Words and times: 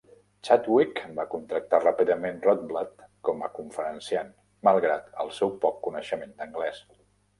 Chadwick 0.47 1.01
va 1.19 1.25
contractar 1.33 1.81
ràpidament 1.83 2.41
Rotblat 2.47 3.05
com 3.29 3.45
a 3.49 3.49
conferenciant, 3.59 4.33
malgrat 4.69 5.15
el 5.25 5.31
seu 5.41 5.57
poc 5.67 5.81
coneixement 5.89 6.35
d'anglès. 6.41 6.83